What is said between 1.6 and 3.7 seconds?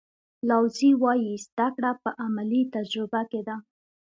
کړه په عملي تجربه کې ده.